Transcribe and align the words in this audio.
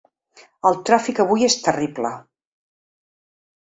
El 0.69 0.79
tràfic 0.87 1.23
avui 1.25 1.47
és 1.51 1.59
terrible. 1.69 2.17